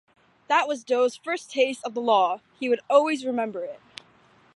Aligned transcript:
That 0.47 0.67
was 0.67 0.83
Do's 0.83 1.15
first 1.15 1.51
taste 1.51 1.83
of 1.83 1.93
the 1.93 2.01
law-he 2.01 2.67
would 2.67 2.79
always 2.89 3.23
remember 3.23 3.63
it. 3.63 3.79